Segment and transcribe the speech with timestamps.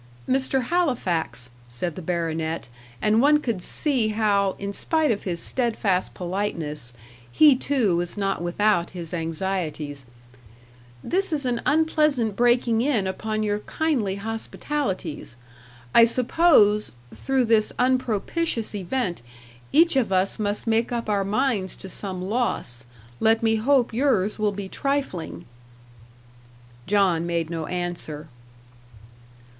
[0.27, 0.63] "Mr.
[0.63, 2.67] Halifax," said the baronet,
[3.03, 6.91] and one could see how, in spite of his steadfast politeness,
[7.31, 10.07] he too was not without his anxieties
[11.03, 15.35] "this is an unpleasant breaking in upon your kindly hospitalities.
[15.93, 19.21] I suppose, through this unpropitious event,
[19.71, 22.85] each of us must make up our minds to some loss.
[23.19, 25.45] Let me hope yours will be trifling."
[26.87, 28.29] John made no answer.